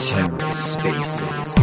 [0.00, 1.60] TerraSpaces.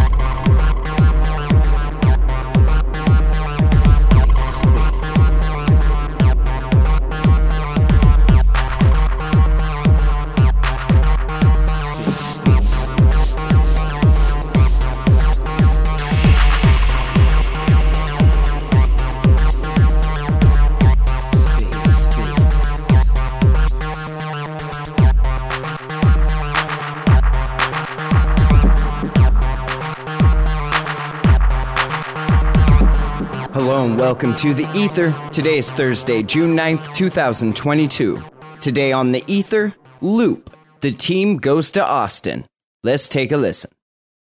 [33.68, 35.14] Hello and welcome to The Ether.
[35.34, 38.24] Today is Thursday, June 9th, 2022.
[38.62, 40.56] Today on The Ether, Loop.
[40.80, 42.46] The team goes to Austin.
[42.86, 43.70] Let's take a listen.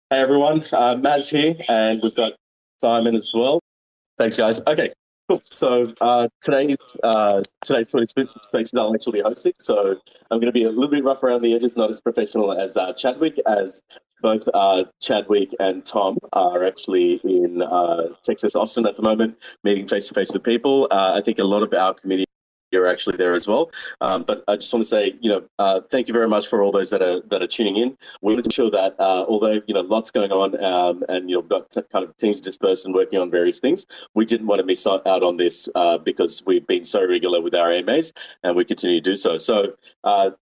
[0.09, 2.33] Hey everyone, uh, Maz here, and we've got
[2.81, 3.61] Simon as well.
[4.17, 4.63] Thanks, guys.
[4.67, 4.91] Okay,
[5.29, 5.43] cool.
[5.53, 8.07] So uh, today's uh, today's twenty
[8.79, 9.53] I'll actually be hosting.
[9.59, 12.59] So I'm going to be a little bit rough around the edges, not as professional
[12.59, 13.83] as uh, Chadwick, as
[14.23, 19.87] both uh, Chadwick and Tom are actually in uh, Texas, Austin at the moment, meeting
[19.87, 20.89] face to face with people.
[20.91, 22.27] Uh, I think a lot of our community
[22.75, 23.71] are actually there as well.
[24.01, 26.63] Um, but I just want to say, you know, uh, thank you very much for
[26.63, 27.97] all those that are that are tuning in.
[28.23, 31.37] We want to ensure that uh, although you know lots going on um, and you
[31.37, 34.67] know got kind of teams dispersed and working on various things, we didn't want to
[34.67, 38.65] miss out on this uh, because we've been so regular with our AMAs and we
[38.65, 39.37] continue to do so.
[39.37, 39.77] So.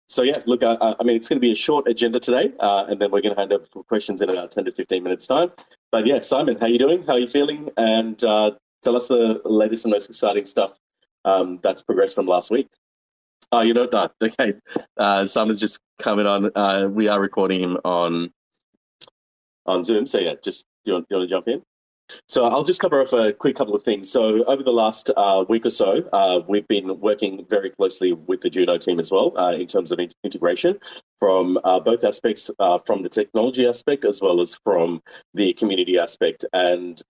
[0.06, 2.52] Uh, so yeah, look, I, I mean, it's going to be a short agenda today,
[2.60, 5.02] uh, and then we're going to hand over for questions in about ten to fifteen
[5.02, 5.50] minutes time.
[5.90, 7.02] But yeah, Simon, how are you doing?
[7.02, 7.70] How are you feeling?
[7.76, 10.78] And uh, tell us the latest and most exciting stuff
[11.24, 12.68] um, that's progressed from last week.
[13.52, 14.54] Oh, you know, not okay.
[14.96, 16.50] Uh, Simon's just coming on.
[16.54, 18.32] Uh, we are recording him on
[19.66, 20.06] on Zoom.
[20.06, 21.62] So yeah, just do you want, do you want to jump in?
[22.28, 24.10] So I'll just cover off a quick couple of things.
[24.10, 28.40] So over the last uh, week or so, uh, we've been working very closely with
[28.40, 30.78] the Juno team as well uh, in terms of in- integration
[31.18, 35.02] from uh, both aspects, uh, from the technology aspect as well as from
[35.34, 36.44] the community aspect.
[36.52, 37.00] And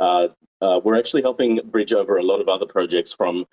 [0.62, 3.44] uh, we're actually helping bridge over a lot of other projects from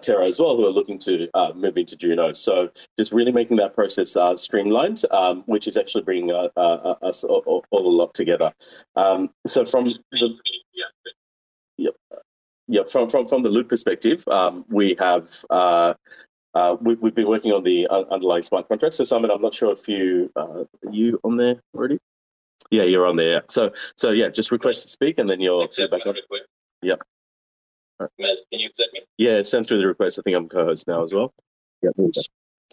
[0.00, 2.32] Terra as well who are looking to move into Juno.
[2.32, 7.64] So just really making that process streamlined, um, which is actually bringing us all, all,
[7.72, 8.52] a lot together.
[8.96, 10.38] Um, so from the
[11.78, 11.96] Yep.
[12.68, 15.94] Yeah, from, from, from the loop perspective, um, we have uh,
[16.54, 18.98] uh, we, have been working on the underlying smart contracts.
[18.98, 21.98] So Simon, I'm not sure if you uh, you on there already.
[22.70, 23.42] Yeah, you're on there.
[23.48, 26.14] So so yeah, just request to speak, and then you're back on.
[26.82, 27.00] Yep.
[28.00, 28.10] Right.
[28.18, 29.02] can you accept me?
[29.18, 30.18] Yeah, send through the request.
[30.18, 31.32] I think I'm co-host now as well.
[31.82, 31.94] Yep.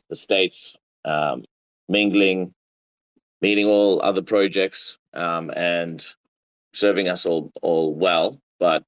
[0.10, 1.44] The states um,
[1.88, 2.52] mingling,
[3.42, 6.06] meeting all other projects, um, and
[6.74, 8.40] serving us all all well.
[8.60, 8.84] But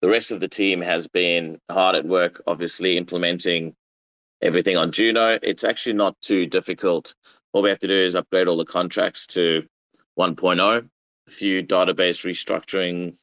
[0.00, 3.74] the rest of the team has been hard at work, obviously implementing
[4.42, 5.38] everything on Juno.
[5.42, 7.14] It's actually not too difficult.
[7.52, 9.62] All we have to do is upgrade all the contracts to
[10.18, 10.88] 1.0,
[11.26, 13.14] a few database restructuring,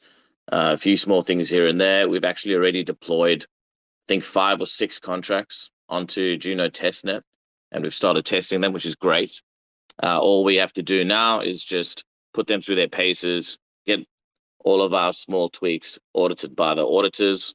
[0.52, 2.10] uh, a few small things here and there.
[2.10, 7.22] We've actually already deployed, I think, five or six contracts onto Juno testnet,
[7.72, 9.42] and we've started testing them, which is great.
[10.02, 14.00] Uh, all we have to do now is just put them through their paces, get
[14.64, 17.54] all of our small tweaks audited by the auditors,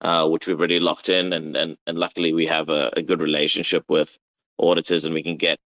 [0.00, 1.32] uh, which we've already locked in.
[1.32, 4.18] And, and, and luckily, we have a, a good relationship with
[4.58, 5.58] auditors and we can get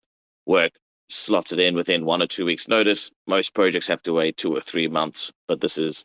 [0.46, 0.72] work
[1.08, 3.10] slotted in within one or two weeks' notice.
[3.26, 6.04] Most projects have to wait two or three months, but this is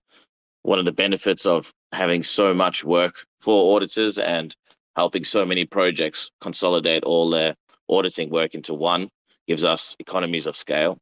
[0.64, 4.56] one of the benefits of having so much work for auditors and
[4.96, 7.56] helping so many projects consolidate all their
[7.90, 9.10] auditing work into one
[9.48, 10.98] gives us economies of scale.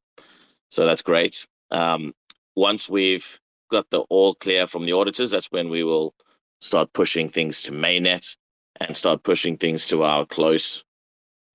[0.70, 1.46] So that's great.
[1.70, 2.14] Um,
[2.56, 3.40] once we've
[3.70, 6.14] got the all clear from the auditors, that's when we will
[6.60, 8.36] start pushing things to mainnet
[8.80, 10.84] and start pushing things to our close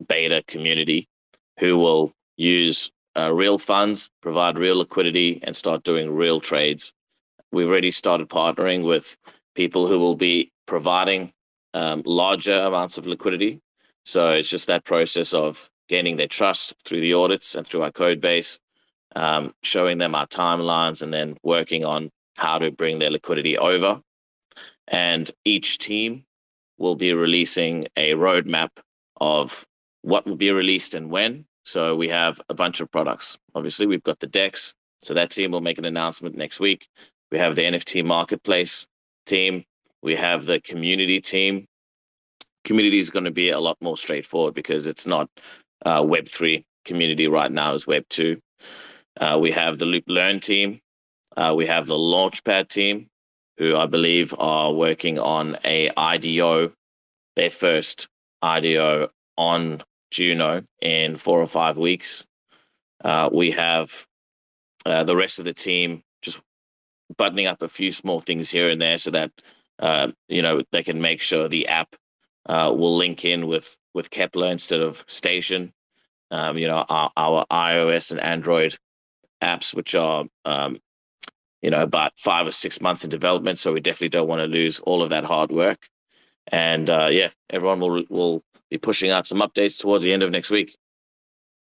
[0.08, 1.08] beta community
[1.58, 6.92] who will use uh, real funds, provide real liquidity, and start doing real trades.
[7.52, 9.16] We've already started partnering with
[9.54, 11.32] people who will be providing
[11.74, 13.60] um, larger amounts of liquidity.
[14.04, 17.92] So it's just that process of gaining their trust through the audits and through our
[17.92, 18.58] code base
[19.16, 24.00] um, showing them our timelines, and then working on how to bring their liquidity over.
[24.88, 26.24] And each team
[26.78, 28.70] will be releasing a roadmap
[29.18, 29.66] of
[30.02, 31.46] what will be released and when.
[31.66, 33.38] So we have a bunch of products.
[33.54, 34.72] Obviously, we've got the DEX.
[35.00, 36.88] So that team will make an announcement next week.
[37.30, 38.86] We have the NFT marketplace
[39.26, 39.64] team.
[40.02, 41.66] We have the community team.
[42.64, 45.28] Community is going to be a lot more straightforward because it's not
[45.84, 48.40] uh, Web3 community right now, is Web2.
[49.20, 50.80] Uh, we have the Loop Learn team.
[51.36, 53.08] Uh, we have the Launchpad team,
[53.58, 56.72] who I believe are working on a IDO
[57.36, 58.08] their first
[58.42, 59.80] IDO on
[60.10, 62.26] Juno in four or five weeks.
[63.04, 64.06] Uh, we have
[64.86, 66.40] uh, the rest of the team just
[67.16, 69.30] buttoning up a few small things here and there so that
[69.78, 71.94] uh, you know they can make sure the app
[72.46, 75.72] uh, will link in with with Keplr instead of Station.
[76.30, 78.76] Um, you know our, our, iOS and Android
[79.42, 80.78] apps, which are um,
[81.62, 84.48] you know about five or six months in development, so we definitely don't want to
[84.48, 85.88] lose all of that hard work.
[86.48, 90.30] And uh, yeah, everyone will will be pushing out some updates towards the end of
[90.30, 90.76] next week.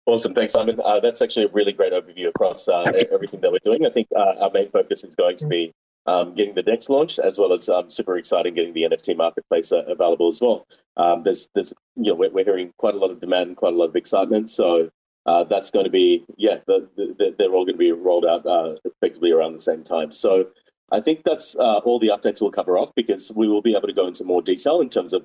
[0.06, 0.80] Awesome, thanks, Simon.
[0.84, 3.86] Uh, that's actually a really great overview across uh, everything that we're doing.
[3.86, 5.74] I think uh, our main focus is going to be
[6.06, 9.72] um, getting the DEX launched, as well as um, super exciting getting the NFT marketplace
[9.72, 10.68] uh, available as well.
[10.98, 13.74] Um, there's, there's, you know, we're, we're, hearing quite a lot of demand and quite
[13.74, 14.52] a lot of excitement.
[14.52, 14.90] So
[15.26, 18.46] uh, that's going to be, yeah, the, the, they're all going to be rolled out
[18.46, 20.12] uh, effectively around the same time.
[20.12, 20.50] So
[20.92, 23.94] I think that's all the updates we'll cover off because we will be able to
[23.94, 25.24] go into more detail in terms of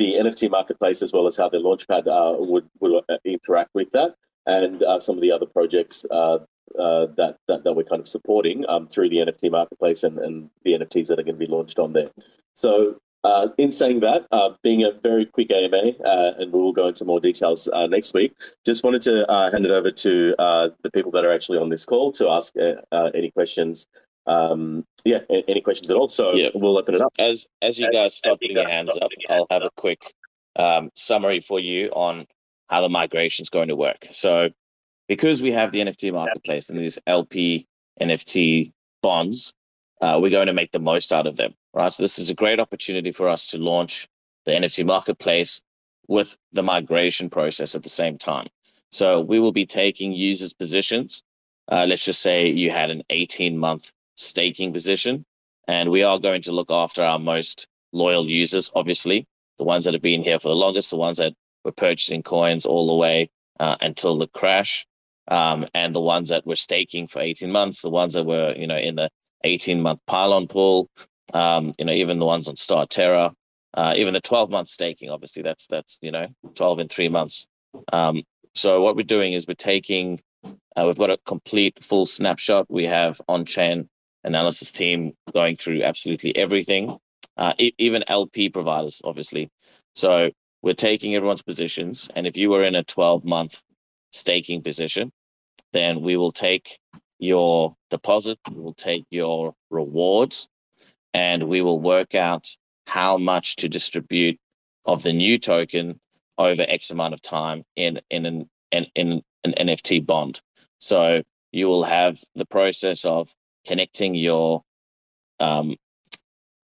[0.00, 3.90] the NFT marketplace as well as how the launchpad uh, would, would uh, interact with
[3.90, 4.14] that
[4.46, 6.38] and uh, some of the other projects uh,
[6.78, 10.48] uh, that, that, that we're kind of supporting um, through the NFT marketplace and, and
[10.64, 12.08] the NFTs that are going to be launched on there.
[12.54, 14.26] So uh, in saying that,
[14.62, 15.92] being a very quick AMA,
[16.38, 18.32] and we will go into more details next week,
[18.64, 22.10] just wanted to hand it over to the people that are actually on this call
[22.12, 22.54] to ask
[23.14, 23.86] any questions
[24.26, 25.18] um, yeah,
[25.48, 26.08] any questions at all?
[26.08, 26.50] So yeah.
[26.54, 27.12] we'll open it up.
[27.18, 30.12] As as you guys start putting your hands up, I'll have a quick
[30.56, 32.26] um, summary for you on
[32.68, 34.06] how the migration is going to work.
[34.12, 34.50] So
[35.08, 37.66] because we have the NFT marketplace and these LP
[38.00, 38.72] NFT
[39.02, 39.52] bonds,
[40.00, 41.92] uh, we're going to make the most out of them, right?
[41.92, 44.08] So this is a great opportunity for us to launch
[44.44, 45.60] the NFT marketplace
[46.08, 48.46] with the migration process at the same time.
[48.90, 51.22] So we will be taking users' positions.
[51.68, 55.24] Uh, let's just say you had an 18 month staking position.
[55.68, 59.26] And we are going to look after our most loyal users, obviously,
[59.58, 61.34] the ones that have been here for the longest, the ones that
[61.64, 64.86] were purchasing coins all the way uh, until the crash,
[65.28, 68.66] um, and the ones that were staking for 18 months, the ones that were, you
[68.66, 69.10] know, in the
[69.44, 70.88] 18 month pylon pool,
[71.34, 73.32] um, you know, even the ones on Starterra,
[73.74, 77.46] uh, even the 12 month staking, obviously, that's, that's, you know, 12 in three months.
[77.92, 78.22] Um,
[78.54, 82.66] so what we're doing is we're taking, uh, we've got a complete full snapshot.
[82.68, 83.88] We have on chain
[84.24, 86.98] analysis team going through absolutely everything,
[87.36, 89.50] uh, e- even LP providers, obviously.
[89.94, 90.30] So
[90.62, 92.08] we're taking everyone's positions.
[92.14, 93.62] And if you were in a 12 month
[94.12, 95.10] staking position,
[95.72, 96.78] then we will take
[97.18, 100.48] your deposit, we will take your rewards,
[101.14, 102.48] and we will work out
[102.86, 104.38] how much to distribute
[104.84, 106.00] of the new token
[106.38, 110.40] over X amount of time in in an in, in an NFT bond.
[110.78, 111.22] So
[111.52, 113.32] you will have the process of
[113.66, 114.62] connecting your
[115.38, 115.76] um,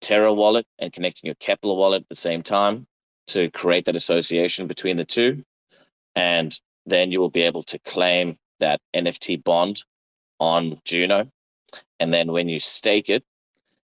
[0.00, 2.86] Terra wallet and connecting your Keplr wallet at the same time
[3.28, 5.44] to create that association between the two.
[6.14, 9.82] And then you will be able to claim that NFT bond
[10.38, 11.28] on Juno.
[11.98, 13.24] And then when you stake it,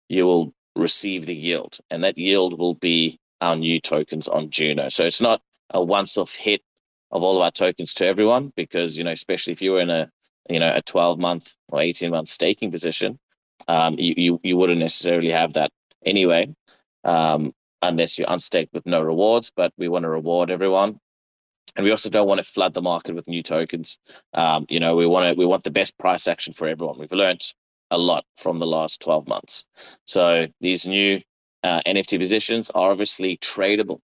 [0.09, 1.79] you will receive the yield.
[1.91, 4.89] And that yield will be our new tokens on Juno.
[4.89, 5.41] So it's not
[5.71, 6.63] a once off hit
[7.11, 9.91] of all of our tokens to everyone because, you know, especially if you were in
[9.91, 10.11] a
[10.49, 13.19] you know a 12 month or 18 month staking position
[13.69, 15.71] um, you, you you wouldn't necessarily have that
[16.05, 16.55] anyway
[17.05, 21.01] um, unless you're unstaked with no rewards but we want to reward everyone.
[21.77, 23.99] And we also don't want to flood the market with new tokens.
[24.35, 26.99] Um, you know we want to we want the best price action for everyone.
[26.99, 27.43] We've learned
[27.91, 29.67] a lot from the last 12 months.
[30.07, 31.21] So these new
[31.65, 34.01] uh, nft positions are obviously tradable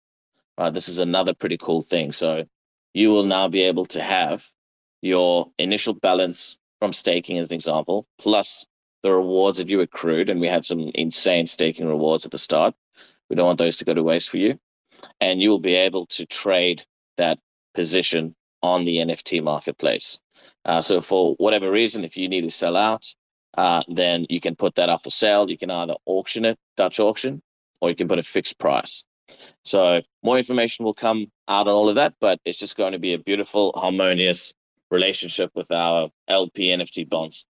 [0.58, 0.72] right?
[0.72, 2.12] This is another pretty cool thing.
[2.12, 2.44] So
[2.92, 4.46] you will now be able to have
[5.04, 8.64] your initial balance from staking, as an example, plus
[9.02, 10.30] the rewards that you accrued.
[10.30, 12.74] And we had some insane staking rewards at the start.
[13.28, 14.58] We don't want those to go to waste for you.
[15.20, 16.82] And you will be able to trade
[17.18, 17.38] that
[17.74, 20.18] position on the NFT marketplace.
[20.64, 23.04] Uh, so, for whatever reason, if you need to sell out,
[23.58, 25.50] uh, then you can put that up for sale.
[25.50, 27.42] You can either auction it, Dutch auction,
[27.82, 29.04] or you can put a fixed price.
[29.64, 32.98] So, more information will come out on all of that, but it's just going to
[32.98, 34.54] be a beautiful, harmonious
[34.90, 37.46] relationship with our LP NFT bonds.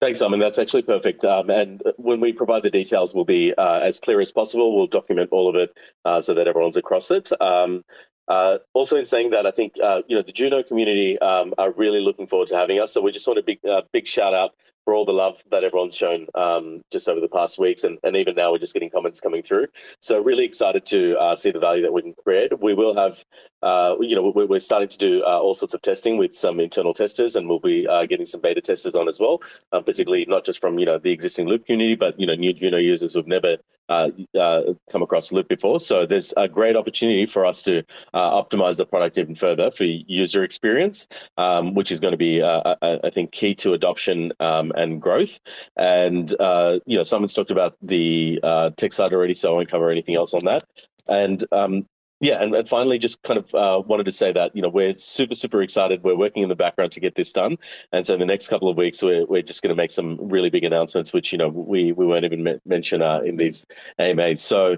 [0.00, 0.38] Thanks, Simon.
[0.38, 1.24] That's actually perfect.
[1.24, 4.76] Um, and when we provide the details, we'll be uh, as clear as possible.
[4.76, 7.30] We'll document all of it uh, so that everyone's across it.
[7.40, 7.82] Um,
[8.28, 11.72] uh, also, in saying that, I think uh, you know the Juno community um, are
[11.72, 12.92] really looking forward to having us.
[12.92, 14.50] So we just want a big, uh, big shout out
[14.86, 18.16] for all the love that everyone's shown um, just over the past weeks, and, and
[18.16, 19.66] even now we're just getting comments coming through.
[20.00, 22.58] So really excited to uh, see the value that we can create.
[22.60, 23.24] We will have,
[23.62, 26.94] uh, you know, we're, starting to do uh, all sorts of testing with some internal
[26.94, 30.44] testers, and we'll be uh, getting some beta testers on as well, um, particularly not
[30.44, 33.26] just from you know the existing Loop community, but you know new Juno users who've
[33.26, 33.56] never
[33.88, 35.78] uh, uh, come across Loop before.
[35.78, 40.42] So there's a great opportunity for us to optimize the product even further for user
[40.42, 41.06] experience,
[41.38, 45.40] um, which is going to be, I, I, think, key to adoption um, and growth.
[45.76, 49.68] And uh, you know, someone's talked about the uh, tech side already, so I won't
[49.68, 50.64] cover anything else on that.
[51.08, 51.86] And um,
[52.20, 54.94] yeah, and, and finally, just kind of uh, wanted to say that you know we're
[54.94, 56.02] super super excited.
[56.02, 57.58] We're working in the background to get this done,
[57.92, 60.16] and so in the next couple of weeks, we're we're just going to make some
[60.20, 63.64] really big announcements, which you know we we won't even me- mention uh, in these
[63.98, 64.42] AMAs.
[64.42, 64.76] So.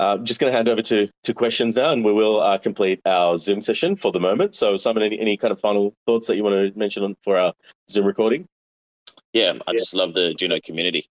[0.00, 3.00] Uh, just going to hand over to to questions now, and we will uh, complete
[3.06, 4.56] our Zoom session for the moment.
[4.56, 7.38] So, Simon, any, any kind of final thoughts that you want to mention on, for
[7.38, 7.52] our
[7.88, 8.48] Zoom recording?
[9.34, 9.78] Yeah, I yeah.
[9.78, 11.08] just love the Juno community.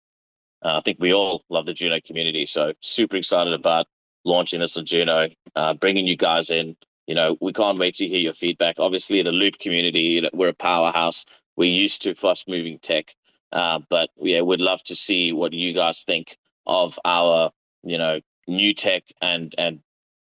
[0.64, 2.46] Uh, I think we all love the Juno community.
[2.48, 3.88] So, super excited about
[4.26, 6.78] launching this on Juno, uh, bringing you guys in.
[7.08, 8.78] You know, we can't wait to hear your feedback.
[8.80, 11.26] Obviously, the Loop community, you know, we're a powerhouse.
[11.58, 13.16] We're used to fast moving tech,
[13.54, 16.38] uh, but yeah, we'd love to see what you guys think
[16.68, 17.52] of our,
[17.84, 19.82] you know, new tech and and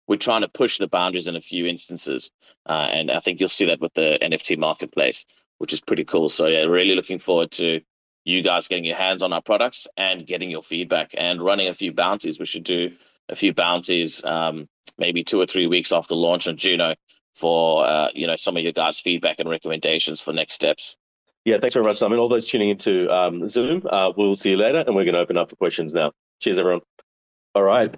[0.07, 2.31] we're trying to push the boundaries in a few instances,
[2.67, 5.25] uh, and I think you'll see that with the NFT marketplace,
[5.59, 6.29] which is pretty cool.
[6.29, 7.81] So yeah, really looking forward to
[8.25, 11.75] you guys getting your hands on our products and getting your feedback and running a
[11.75, 12.39] few bounties.
[12.39, 12.93] We should do
[13.29, 14.69] a few bounties, um,
[14.99, 16.95] maybe two or three weeks after launch on Juno
[17.35, 20.97] for uh, you know some of your guys' feedback and recommendations for next steps.
[21.45, 22.19] Yeah, thanks very much, Simon.
[22.19, 25.21] All those tuning into um, Zoom, uh, we'll see you later, and we're going to
[25.21, 26.13] open up for questions now.
[26.41, 26.81] Cheers, everyone.
[27.55, 27.95] All right.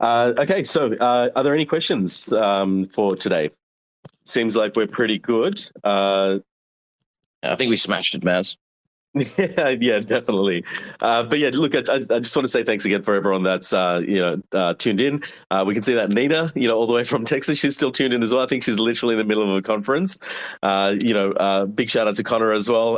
[0.00, 3.50] Uh, okay, so uh, are there any questions um, for today?
[4.24, 5.60] Seems like we're pretty good.
[5.84, 6.38] Uh,
[7.42, 8.56] I think we smashed it, Maz.
[9.14, 10.64] Yeah, yeah, definitely.
[11.02, 13.72] Uh, but yeah, look, I, I, just want to say thanks again for everyone that's
[13.72, 15.22] uh, you know uh, tuned in.
[15.50, 17.90] Uh, we can see that Nina, you know, all the way from Texas, she's still
[17.90, 18.42] tuned in as well.
[18.42, 20.18] I think she's literally in the middle of a conference.
[20.62, 22.92] Uh, you know, uh, big shout out to Connor as well.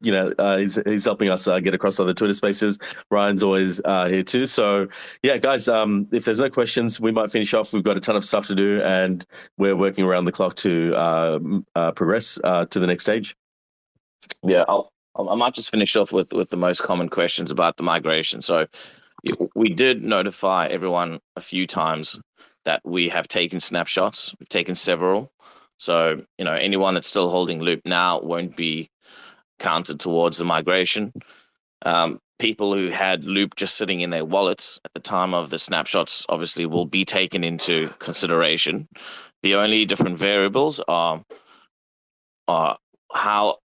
[0.00, 2.78] you know, he's, he's helping us get across other Twitter Spaces.
[3.10, 4.46] Ryan's always here too.
[4.46, 4.88] So
[5.22, 7.72] yeah, guys, um, if there's no questions, we might finish off.
[7.72, 9.24] We've got a ton of stuff to do, and
[9.58, 11.62] we're working around the clock to
[11.94, 13.36] progress to the next stage.
[14.44, 17.82] Yeah, I'll I might just finish off with with the most common questions about the
[17.82, 18.40] migration.
[18.40, 18.66] So
[19.54, 22.18] we did notify everyone a few times
[22.64, 24.34] that we have taken snapshots.
[24.38, 25.32] We've taken several.
[25.78, 28.88] So, you know, anyone that's still holding Loop now won't be
[29.58, 31.12] counted towards the migration.
[31.84, 35.58] Um, people who had Loop just sitting in their wallets at the time of the
[35.58, 38.88] snapshots obviously will be taken into consideration.
[39.42, 41.24] The only different variables are,
[42.46, 42.78] are
[43.12, 43.58] how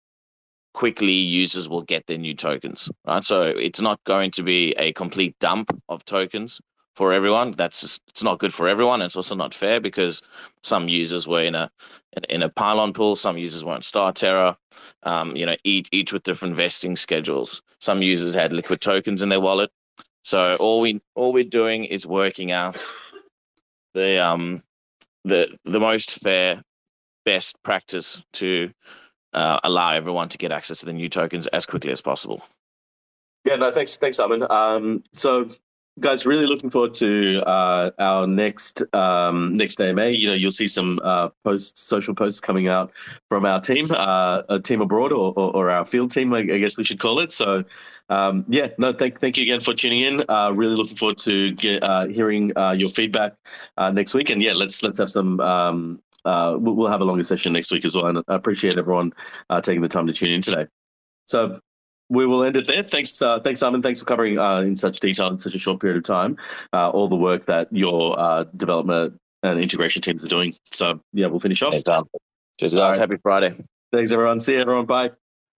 [0.76, 3.24] quickly users will get their new tokens, right?
[3.24, 6.60] So it's not going to be a complete dump of tokens
[6.94, 7.52] for everyone.
[7.52, 9.00] That's just, it's not good for everyone.
[9.00, 10.20] It's also not fair because
[10.62, 11.70] some users were in a
[12.28, 14.54] in a pylon pool, some users were on Starterra,
[15.04, 17.62] um, you know, each each with different vesting schedules.
[17.80, 19.70] Some users had liquid tokens in their wallet.
[20.24, 22.84] So all we all we're doing is working out
[23.94, 24.62] the um
[25.24, 26.62] the the most fair
[27.24, 28.70] best practice to
[29.32, 32.42] uh, allow everyone to get access to the new tokens as quickly as possible.
[33.44, 34.44] Yeah, no, thanks, thanks, Simon.
[34.50, 35.48] Um, so,
[36.00, 40.08] guys, really looking forward to uh, our next um, next AMA.
[40.08, 42.92] You know, you'll see some uh, posts, social posts coming out
[43.28, 46.76] from our team, uh, a team abroad, or, or, or, our field team, I, guess
[46.76, 47.30] we should call it.
[47.30, 47.62] So,
[48.08, 50.22] um, yeah, no, thank thank you again for tuning in.
[50.28, 53.34] Uh, really looking forward to get, uh, hearing uh, your feedback
[53.76, 57.24] uh, next week, and yeah, let's let's have some um, uh, we'll have a longer
[57.24, 58.06] session next week as well.
[58.06, 59.12] And I appreciate everyone
[59.48, 60.66] uh, taking the time to tune in today.
[61.26, 61.60] So
[62.08, 62.82] we will end it there.
[62.82, 63.82] Thanks, uh, thanks, Simon.
[63.82, 66.36] Thanks for covering uh, in such detail in such a short period of time
[66.72, 70.54] uh, all the work that your uh, development and integration teams are doing.
[70.72, 71.72] So yeah, we'll finish off.
[71.72, 72.04] Thanks, um,
[72.58, 72.92] Cheers, guys.
[72.92, 73.00] Right.
[73.00, 73.54] Happy Friday.
[73.92, 74.40] Thanks, everyone.
[74.40, 74.86] See you, everyone.
[74.86, 75.12] Bye.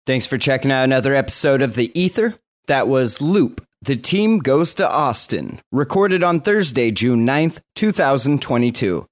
[0.06, 2.36] Thanks for checking out another episode of the Ether.
[2.66, 3.64] That was Loop.
[3.82, 9.06] The team goes to Austin, recorded on Thursday, June 9th, 2022.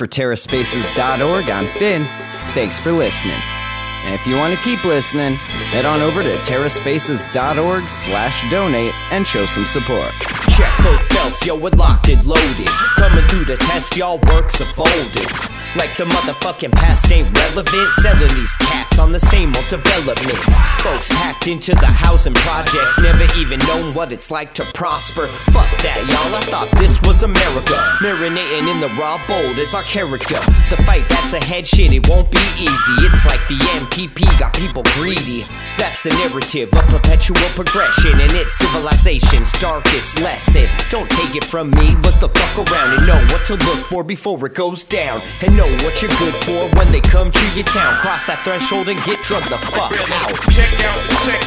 [0.00, 2.06] For TerraSpaces.org, I'm Finn.
[2.54, 3.59] Thanks for listening.
[4.04, 5.34] And if you want to keep listening,
[5.70, 10.12] head on over to TerraSpaces.org slash donate and show some support.
[10.48, 12.68] Check both belts, yo, we're locked and loaded.
[12.96, 15.30] Coming through the test, y'all works of folded.
[15.76, 17.90] Like the motherfucking past ain't relevant.
[18.02, 20.50] Selling these cats on the same old developments.
[20.82, 25.28] Folks packed into the housing projects, never even known what it's like to prosper.
[25.54, 26.34] Fuck that, y'all.
[26.34, 27.78] I thought this was America.
[28.02, 30.40] Marinating in the raw bold is our character.
[30.70, 32.94] The fight that's ahead, shit, it won't be easy.
[33.06, 35.42] It's like the MPP got people greedy.
[35.76, 40.66] That's the narrative of perpetual progression, and it's civilization's darkest lesson.
[40.90, 44.04] Don't take it from me, look the fuck around and know what to look for
[44.04, 45.20] before it goes down.
[45.42, 47.98] And know what you're good for when they come to your town.
[47.98, 50.38] Cross that threshold and get drugged the fuck out.
[50.54, 51.42] Check out the tech,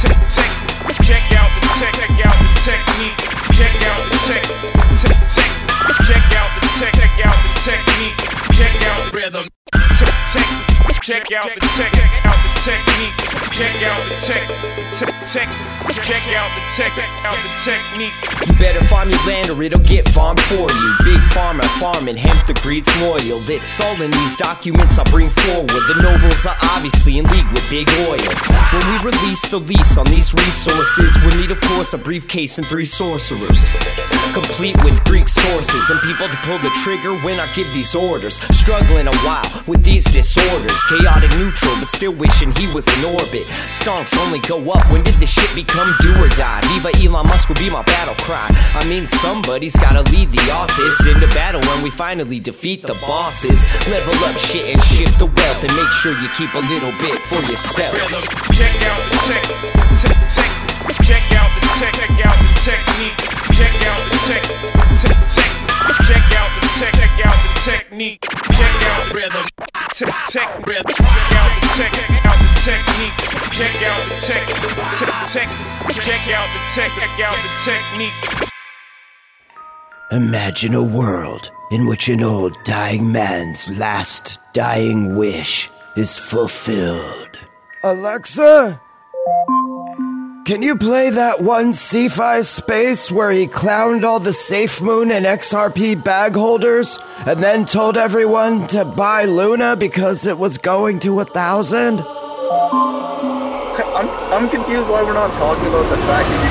[0.00, 0.48] tech, tech.
[1.04, 3.20] Check out the tech, check out the technique.
[3.52, 4.44] Check out the tech,
[4.96, 5.50] tech, tech.
[6.08, 8.18] Check out the check out the technique.
[8.58, 10.72] Check out the rhythm, tech, tech.
[11.02, 13.14] Check out the tech, check out the technique.
[13.54, 14.46] Check out the tech,
[14.90, 15.48] tech, tech.
[15.92, 16.92] Check out the tech,
[17.24, 18.14] out the technique.
[18.46, 20.94] You better farm your land or it'll get farmed for you.
[21.04, 23.38] Big farmer farming hemp the breed's loyal.
[23.48, 25.70] It's all in these documents I bring forward.
[25.70, 28.18] The nobles are obviously in league with big oil.
[28.72, 32.66] When we release the lease on these resources, we need, of course, a briefcase and
[32.66, 33.62] three sorcerers.
[34.32, 38.40] Complete with Greek sources and people to pull the trigger when I give these orders.
[38.56, 40.72] Struggling a while with these disorders.
[40.88, 43.44] Chaotic neutral, but still wishing he was in orbit.
[43.68, 46.62] Stonks only go up when did the shit become do or die?
[46.72, 48.48] Viva Elon Musk will be my battle cry.
[48.72, 53.60] I mean, somebody's gotta lead the artists into battle when we finally defeat the bosses.
[53.88, 57.20] Level up shit and shift the wealth and make sure you keep a little bit
[57.28, 58.00] for yourself.
[58.56, 59.44] Check out the tech,
[60.00, 60.50] tech, tech.
[61.04, 63.31] Check out the tech, check out the technique.
[63.54, 64.42] Check out the tech,
[65.00, 65.50] tech, tech.
[66.08, 68.24] Check out the tech, check out the technique.
[68.52, 69.46] Check out the rhythm,
[69.92, 70.94] tech, tech, rhythm.
[70.96, 73.16] Check out the tech, check out the technique.
[73.52, 74.46] Check out the tech,
[74.98, 75.48] tech, tech.
[75.92, 78.48] Check out the tech, check out the technique.
[80.10, 87.38] Imagine a world in which an old dying man's last dying wish is fulfilled.
[87.82, 88.81] Alexa?
[90.44, 95.24] Can you play that one Cephai space where he clowned all the Safe Moon and
[95.24, 101.20] XRP bag holders and then told everyone to buy Luna because it was going to
[101.20, 102.00] a thousand?
[103.94, 106.50] I'm, I'm confused why we're not talking about the fact that you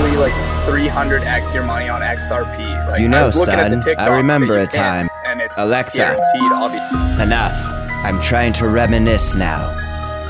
[0.00, 0.32] can easily like
[0.66, 2.86] 300x your money on XRP.
[2.88, 5.08] Like, You I know, was looking at the son, I remember a time.
[5.26, 6.16] and it's Alexa.
[7.20, 7.54] Enough.
[8.04, 9.74] I'm trying to reminisce now.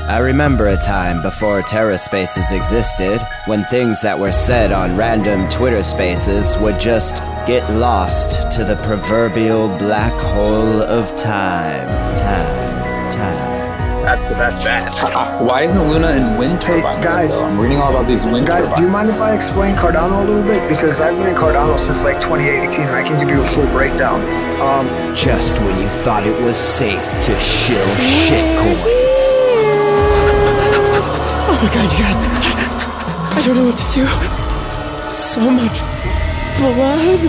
[0.07, 5.49] I remember a time before Terra Spaces existed when things that were said on random
[5.49, 11.85] Twitter spaces would just get lost to the proverbial black hole of time.
[12.15, 13.11] Time.
[13.11, 13.57] Time.
[14.03, 14.87] That's the best bet.
[15.03, 16.97] Uh, Why isn't Luna in wind turbines?
[16.99, 17.35] Hey, guys.
[17.35, 17.43] though?
[17.43, 18.79] I'm reading all about these wind Guys, turbines.
[18.79, 20.69] do you mind if I explain Cardano a little bit?
[20.69, 23.67] Because I've been in Cardano since like 2018 and I can give you a full
[23.67, 24.21] breakdown.
[24.61, 29.06] Um, Just when you thought it was safe to shill shitcoins.
[31.59, 32.15] Oh my god, you guys.
[33.35, 34.05] I don't know what to do.
[35.09, 35.81] So much
[36.59, 37.21] blood.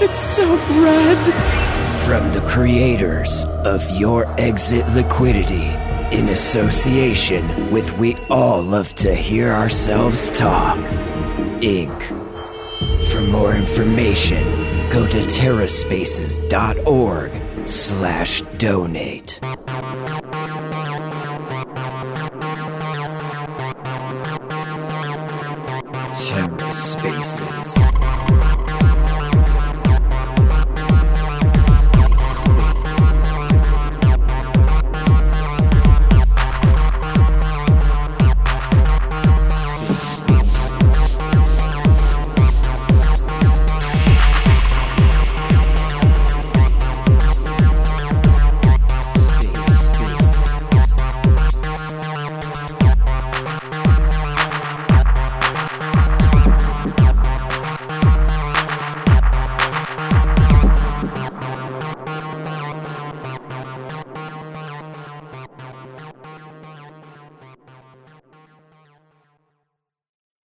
[0.00, 0.46] It's so
[0.80, 1.26] red.
[2.06, 5.74] From the creators of Your Exit Liquidity,
[6.16, 10.78] in association with We All Love to Hear Ourselves Talk,
[11.60, 12.02] Inc.
[13.10, 14.44] For more information,
[14.88, 17.32] go to terraspaces.org
[17.66, 19.29] slash donate.